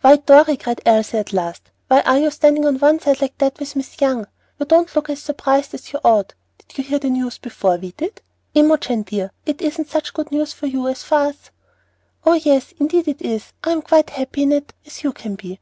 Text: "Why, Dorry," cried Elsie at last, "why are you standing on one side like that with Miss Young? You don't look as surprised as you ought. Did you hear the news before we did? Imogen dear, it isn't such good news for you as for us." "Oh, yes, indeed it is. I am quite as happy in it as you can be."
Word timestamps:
"Why, 0.00 0.14
Dorry," 0.14 0.56
cried 0.58 0.80
Elsie 0.86 1.18
at 1.18 1.32
last, 1.32 1.72
"why 1.88 2.02
are 2.02 2.16
you 2.16 2.30
standing 2.30 2.64
on 2.66 2.78
one 2.78 3.00
side 3.00 3.20
like 3.20 3.36
that 3.38 3.58
with 3.58 3.74
Miss 3.74 4.00
Young? 4.00 4.28
You 4.60 4.66
don't 4.66 4.94
look 4.94 5.10
as 5.10 5.20
surprised 5.20 5.74
as 5.74 5.92
you 5.92 5.98
ought. 6.04 6.34
Did 6.58 6.78
you 6.78 6.84
hear 6.84 7.00
the 7.00 7.10
news 7.10 7.36
before 7.38 7.78
we 7.78 7.90
did? 7.90 8.22
Imogen 8.54 9.02
dear, 9.02 9.32
it 9.44 9.60
isn't 9.60 9.88
such 9.88 10.14
good 10.14 10.30
news 10.30 10.52
for 10.52 10.68
you 10.68 10.86
as 10.86 11.02
for 11.02 11.16
us." 11.16 11.50
"Oh, 12.24 12.34
yes, 12.34 12.72
indeed 12.78 13.08
it 13.08 13.22
is. 13.22 13.52
I 13.64 13.72
am 13.72 13.82
quite 13.82 14.10
as 14.12 14.18
happy 14.18 14.44
in 14.44 14.52
it 14.52 14.72
as 14.86 15.02
you 15.02 15.12
can 15.12 15.34
be." 15.34 15.58